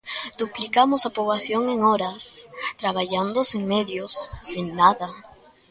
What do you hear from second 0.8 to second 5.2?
a poboación en horas, traballando sen medios, sen nada.